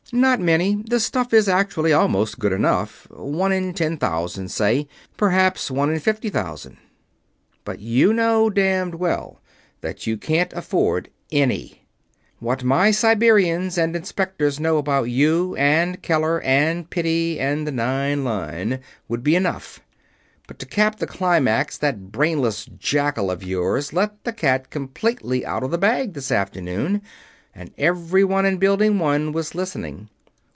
Not 0.13 0.41
many 0.41 0.75
the 0.85 0.99
stuff 0.99 1.33
is 1.33 1.47
actually 1.47 1.93
almost 1.93 2.37
good 2.37 2.51
enough 2.51 3.09
one 3.11 3.53
in 3.53 3.73
ten 3.73 3.95
thousand, 3.95 4.49
say: 4.49 4.89
perhaps 5.15 5.71
one 5.71 5.89
in 5.93 6.01
fifty 6.01 6.27
thousand. 6.29 6.75
But 7.63 7.79
you 7.79 8.11
know 8.11 8.49
damned 8.49 8.95
well 8.95 9.39
that 9.79 10.05
you 10.07 10.17
can't 10.17 10.51
afford 10.51 11.07
any. 11.31 11.85
What 12.39 12.61
my 12.61 12.91
Siberians 12.91 13.77
and 13.77 13.95
Inspectors 13.95 14.59
know 14.59 14.75
about 14.77 15.03
you 15.05 15.55
and 15.55 16.01
Keller 16.01 16.41
and 16.41 16.89
Piddy 16.89 17.39
and 17.39 17.65
the 17.65 17.71
Nine 17.71 18.25
Line 18.25 18.81
would 19.07 19.23
be 19.23 19.37
enough; 19.37 19.79
but 20.45 20.59
to 20.59 20.65
cap 20.65 20.99
the 20.99 21.07
climax 21.07 21.77
that 21.77 22.11
brainless 22.11 22.65
jackal 22.65 23.31
of 23.31 23.43
yours 23.45 23.93
let 23.93 24.25
the 24.25 24.33
cat 24.33 24.71
completely 24.71 25.45
out 25.45 25.63
of 25.63 25.71
the 25.71 25.77
bag 25.77 26.15
this 26.15 26.31
afternoon, 26.33 27.01
and 27.53 27.69
everybody 27.77 28.47
in 28.47 28.55
Building 28.55 28.97
One 28.97 29.33
was 29.33 29.53
listening. 29.53 30.07